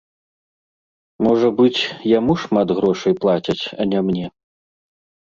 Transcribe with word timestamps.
Можа 1.25 1.51
быць, 1.61 1.85
яму 2.17 2.33
шмат 2.47 2.67
грошай 2.83 3.13
плацяць, 3.23 3.61
а 3.83 3.91
не 3.95 3.99
мне. 4.13 4.27